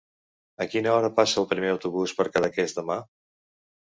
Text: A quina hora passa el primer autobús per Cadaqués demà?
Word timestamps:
A 0.63 0.65
quina 0.69 0.93
hora 0.93 1.11
passa 1.19 1.37
el 1.41 1.45
primer 1.51 1.69
autobús 1.73 2.13
per 2.21 2.25
Cadaqués 2.39 2.73
demà? 2.79 2.97